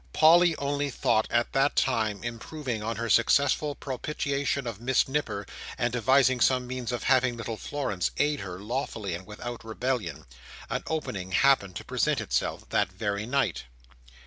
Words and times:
Polly 0.13 0.55
only 0.55 0.89
thought, 0.89 1.27
at 1.29 1.53
that 1.53 1.75
time, 1.75 2.17
of 2.17 2.25
improving 2.25 2.81
on 2.81 2.95
her 2.95 3.07
successful 3.07 3.75
propitiation 3.75 4.65
of 4.65 4.81
Miss 4.81 5.07
Nipper, 5.07 5.45
and 5.77 5.93
devising 5.93 6.39
some 6.39 6.65
means 6.65 6.91
of 6.91 7.03
having 7.03 7.37
little 7.37 7.55
Florence 7.55 8.09
aide 8.17 8.39
her, 8.39 8.59
lawfully, 8.59 9.13
and 9.13 9.27
without 9.27 9.63
rebellion. 9.63 10.25
An 10.71 10.81
opening 10.87 11.33
happened 11.33 11.75
to 11.75 11.85
present 11.85 12.19
itself 12.19 12.67
that 12.69 12.91
very 12.91 13.27
night. 13.27 13.65